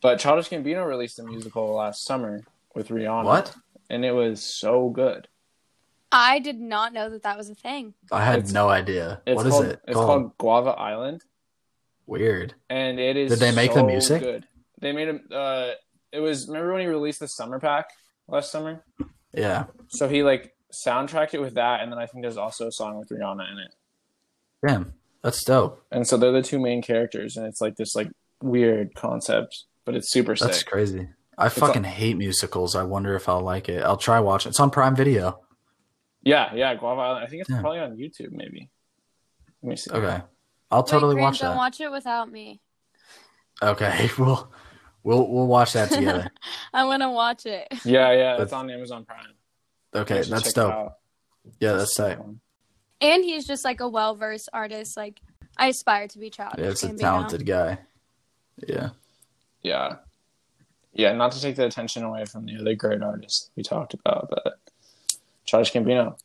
[0.00, 2.42] But Childish Gambino released a musical last summer
[2.74, 3.24] with Rihanna.
[3.24, 3.54] What?
[3.90, 5.28] And it was so good.
[6.12, 7.94] I did not know that that was a thing.
[8.12, 9.20] I had It's- no idea.
[9.26, 9.80] What is called, it?
[9.88, 10.06] It's called?
[10.06, 11.22] called Guava Island,
[12.12, 12.54] Weird.
[12.70, 13.30] and it is.
[13.30, 14.22] Did they make the music?
[14.22, 14.46] Good.
[14.80, 15.34] They made a.
[15.34, 15.74] Uh,
[16.12, 16.46] it was.
[16.48, 17.86] Remember when he released the summer pack
[18.28, 18.84] last summer?
[19.32, 19.64] Yeah.
[19.88, 22.98] So he like soundtracked it with that, and then I think there's also a song
[22.98, 23.74] with Rihanna in it.
[24.66, 24.94] Damn.
[25.22, 25.84] That's dope.
[25.92, 28.08] And so they're the two main characters, and it's like this like
[28.42, 30.48] weird concept, but it's super sick.
[30.48, 30.66] That's sick.
[30.66, 31.08] crazy.
[31.38, 32.74] I fucking hate musicals.
[32.76, 33.82] I wonder if I'll like it.
[33.84, 34.50] I'll try watching.
[34.50, 35.40] It's on Prime Video.
[36.22, 37.24] Yeah, yeah, Guava Island.
[37.24, 37.60] I think it's Yeah.
[37.60, 38.68] probably on YouTube, maybe.
[39.62, 39.90] Let me see.
[39.92, 40.22] Okay.
[40.72, 41.56] I'll totally Wait, Grant, watch don't that.
[41.56, 42.60] watch it without me.
[43.62, 44.10] Okay.
[44.18, 44.50] We'll
[45.04, 46.30] we'll we'll watch that together.
[46.72, 47.66] I want to watch it.
[47.84, 49.34] Yeah, yeah, But- it's on Amazon Prime.
[49.94, 50.92] Okay, that's dope.
[51.60, 52.18] Yeah, that's tight.
[53.00, 54.96] And he's just like a well versed artist.
[54.96, 55.20] Like
[55.56, 57.78] I aspire to be Childish Yeah, it's a talented guy.
[58.66, 58.90] Yeah.
[59.62, 59.96] Yeah.
[60.94, 64.28] Yeah, not to take the attention away from the other great artists we talked about,
[64.30, 64.54] but
[65.46, 66.16] Childish Gambino,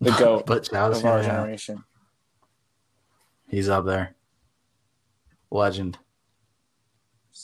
[0.00, 1.84] the goat but Childish of our Gambino, generation.
[3.52, 4.14] He's up there.
[5.50, 5.98] Legend.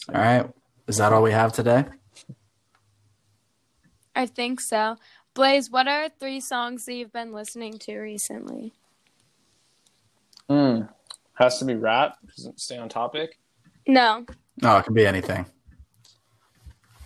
[0.09, 0.51] All right.
[0.87, 1.85] Is that all we have today?
[4.17, 4.97] I think so.
[5.35, 8.73] Blaze, what are three songs that you've been listening to recently?
[10.49, 10.89] Mm.
[11.35, 12.17] Has to be rap.
[12.27, 13.39] Doesn't stay on topic.
[13.87, 14.25] No.
[14.63, 15.45] No, it can be anything.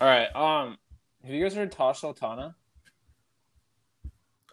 [0.01, 0.29] All right.
[0.37, 0.79] Um,
[1.25, 2.55] have you guys heard Tash Sultana?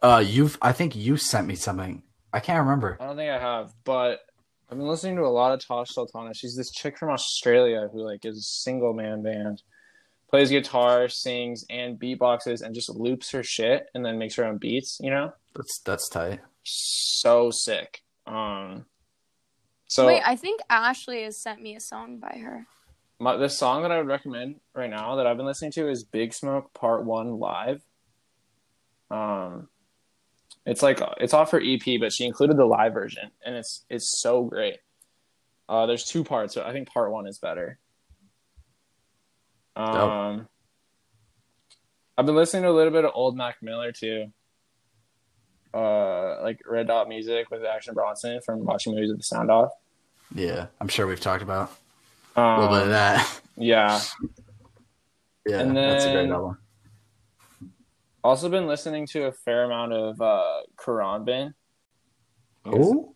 [0.02, 0.58] Uh, you've.
[0.60, 2.02] I think you sent me something.
[2.34, 2.98] I can't remember.
[3.00, 4.22] I don't think I have, but
[4.72, 6.34] I've been listening to a lot of Tash Sultana.
[6.34, 9.64] She's this chick from Australia who like is a single man band,
[10.30, 14.58] plays guitar, sings, and beatboxes, and just loops her shit and then makes her own
[14.58, 15.00] beats.
[15.02, 16.40] You know, That's that's tight.
[16.64, 18.02] so sick.
[18.28, 18.86] Um,
[19.88, 22.68] so Wait, I think Ashley has sent me a song by her.
[23.20, 26.04] my, the song that I would recommend right now that I've been listening to is
[26.04, 27.82] Big Smoke Part One Live.
[29.10, 29.68] Um,
[30.70, 34.20] it's like it's off her EP, but she included the live version, and it's it's
[34.22, 34.78] so great.
[35.68, 37.78] Uh, there's two parts, so I think part one is better.
[39.76, 40.48] Um,
[42.18, 44.26] I've been listening to a little bit of old Mac Miller too.
[45.74, 49.70] Uh, like Red Dot Music with Action Bronson from watching movies with the sound off.
[50.34, 51.72] Yeah, I'm sure we've talked about
[52.36, 53.42] Um, a little bit of that.
[53.56, 54.02] Yeah,
[55.46, 56.58] Yeah, and that's a great then- album.
[58.24, 61.54] Also been listening to a fair amount of uh Khruangbin.
[62.66, 63.16] Who?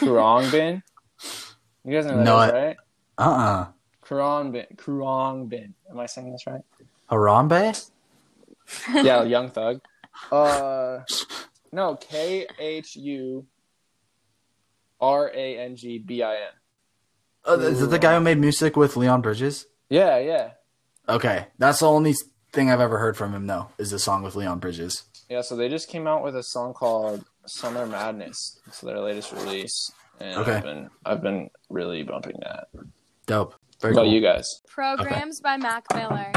[0.00, 0.82] Bin.
[1.84, 2.76] You guys know that, No, is, right?
[3.18, 3.66] Uh uh
[4.04, 4.76] Khruangbin.
[4.76, 5.74] Quran Bin.
[5.90, 6.60] Am I saying this right?
[7.10, 7.90] Harambe?
[8.92, 9.80] Yeah, Young Thug.
[10.30, 11.00] Uh
[11.72, 13.46] no, K H U
[15.00, 16.40] R A N G B I N.
[17.48, 19.66] Uh, is it the guy who made music with Leon Bridges?
[19.88, 20.50] Yeah, yeah.
[21.08, 22.14] Okay, that's the only
[22.52, 23.46] thing I've ever heard from him.
[23.46, 25.04] though, is the song with Leon Bridges.
[25.28, 28.60] Yeah, so they just came out with a song called Summer Madness.
[28.66, 29.92] It's their latest release.
[30.18, 30.56] And Okay.
[30.56, 32.68] I've been I've been really bumping that.
[33.26, 33.54] Dope.
[33.80, 34.12] Very What about cool.
[34.14, 34.60] you guys?
[34.68, 36.32] Programs by Mac Miller.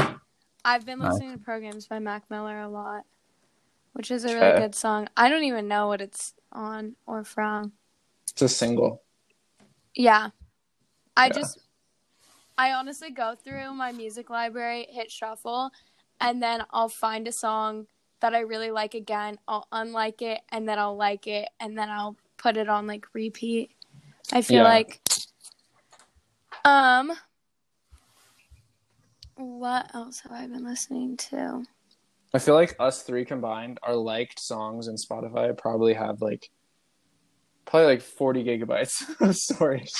[0.64, 1.12] I've been Nice.
[1.14, 3.02] listening to Programs by Mac Miller a lot,
[3.92, 4.60] which is a really Okay.
[4.60, 5.08] good song.
[5.16, 7.72] I don't even know what it's on or from.
[8.30, 9.02] It's a single.
[9.94, 10.30] Yeah.
[11.16, 11.32] I Yeah.
[11.32, 11.58] just
[12.56, 15.70] I honestly go through my music library, hit shuffle,
[16.20, 17.86] and then I'll find a song
[18.20, 19.38] that I really like again.
[19.46, 23.06] I'll unlike it and then I'll like it and then I'll put it on like
[23.12, 23.70] repeat.
[24.32, 24.68] I feel Yeah.
[24.68, 25.00] like
[26.64, 27.12] um
[29.36, 31.64] what else have I been listening to?
[32.32, 36.50] I feel like us three combined, our liked songs in Spotify probably have like
[37.64, 39.92] probably like 40 gigabytes of storage.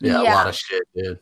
[0.00, 1.18] Yeah, a lot of shit, dude.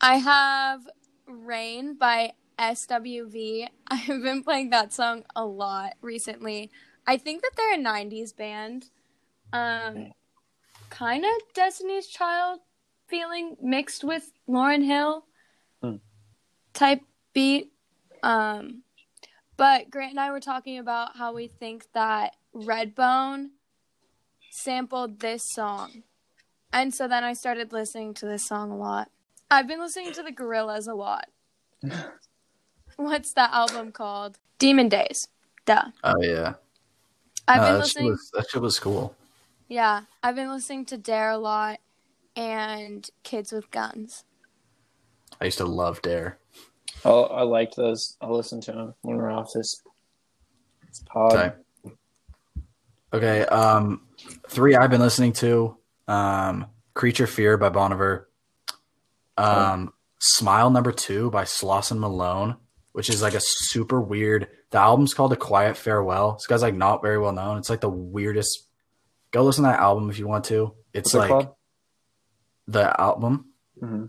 [0.00, 0.80] I have
[1.26, 3.66] Rain by SWV.
[3.88, 6.70] I've been playing that song a lot recently.
[7.06, 8.90] I think that they're a 90s band.
[9.52, 10.12] Um,
[10.90, 12.60] kind of Destiny's Child
[13.08, 15.24] feeling mixed with Lauryn Hill
[15.82, 15.96] Hmm.
[16.72, 17.02] type
[17.34, 17.72] beat.
[18.22, 18.82] Um,
[19.56, 23.50] but Grant and I were talking about how we think that Redbone
[24.50, 26.04] sampled this song.
[26.72, 29.10] And so then I started listening to this song a lot.
[29.50, 31.26] I've been listening to the Gorillaz a lot.
[32.96, 34.38] What's that album called?
[34.58, 35.28] Demon Days.
[35.66, 35.84] Duh.
[36.04, 36.54] Oh yeah.
[37.48, 38.10] I've No, been that, shit listening.
[38.10, 39.16] was, that shit was cool.
[39.68, 41.80] Yeah, I've been listening to Dare a lot
[42.36, 44.24] and Kids with Guns.
[45.40, 46.38] I used to love Dare.
[47.04, 48.16] Oh, I liked those.
[48.20, 49.82] I'll listen to them when we're off this,
[50.86, 51.32] this pod.
[51.32, 51.52] Okay.
[53.12, 53.44] Okay.
[53.46, 54.02] Um,
[54.48, 55.76] three I've been listening to.
[56.06, 58.28] Um, Creature Fear by Bon Iver.
[59.36, 62.56] Um, Smile Number Two by Slauson Malone,
[62.92, 64.48] which is like a super weird.
[64.70, 66.32] The album's called A Quiet Farewell.
[66.34, 67.58] This guy's like not very well known.
[67.58, 68.66] It's like the weirdest.
[69.30, 70.74] Go listen to that album if you want to.
[70.92, 71.48] It's What's like called?
[72.68, 73.46] the album.
[73.80, 74.04] hmm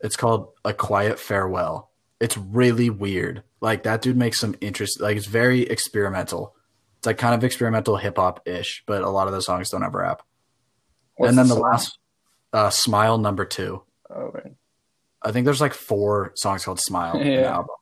[0.00, 1.90] It's called A Quiet Farewell.
[2.20, 3.42] It's really weird.
[3.60, 5.00] Like that dude makes some interest.
[5.00, 6.54] Like it's very experimental.
[6.98, 9.82] It's like kind of experimental hip hop ish, but a lot of the songs don't
[9.82, 10.22] have rap.
[11.18, 11.62] and then the, song?
[11.62, 11.98] last,
[12.52, 13.82] uh, Smile Number Two.
[14.08, 14.54] Oh, right.
[15.20, 17.74] I think there's like four songs called Smile in the album.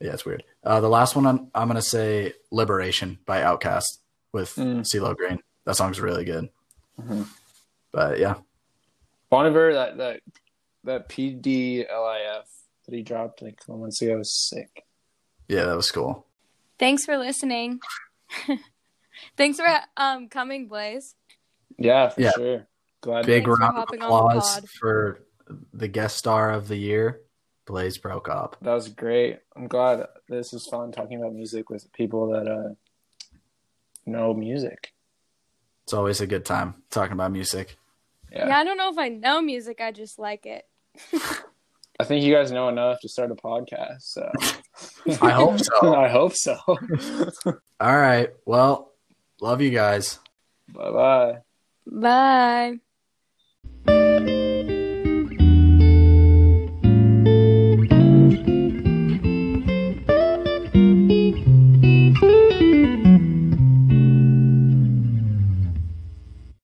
[0.00, 0.44] Yeah, it's weird.
[0.62, 3.98] Uh, the last one I'm, I'm gonna say Liberation by Outkast
[4.32, 4.80] with Mm.
[4.80, 5.38] CeeLo Green.
[5.64, 6.48] That song's really good.
[7.00, 7.26] Mhm.
[7.92, 8.34] But yeah,
[9.30, 10.20] Bon Iver, that that
[10.84, 11.86] that PDLIF
[12.86, 14.84] that he dropped like a couple months ago was sick.
[15.48, 16.26] yeah, that was cool.
[16.78, 17.80] Thanks for listening.
[19.36, 19.66] Thanks for
[19.96, 21.14] um coming, Blaze.
[21.78, 22.30] Yeah, for Yeah.
[22.36, 22.66] sure.
[23.00, 23.26] Glad.
[23.26, 25.22] Big round of hopping the applause for
[25.72, 27.20] the guest star of the year,
[27.66, 28.56] Blaze Broke Up.
[28.62, 29.40] That was great.
[29.54, 32.74] I'm glad this was fun talking about music with people that uh
[34.06, 34.92] know music.
[35.84, 37.76] It's always a good time talking about music.
[38.32, 38.48] Yeah.
[38.48, 40.64] Yeah, I don't know if I know music, I just like it.
[41.98, 44.02] I think you guys know enough to start a podcast.
[44.02, 44.30] So
[45.22, 45.94] I hope so.
[45.94, 46.56] I hope so.
[47.80, 48.30] All right.
[48.44, 48.92] Well,
[49.40, 50.18] love you guys.
[50.68, 51.38] bye bye.
[51.86, 52.80] Bye.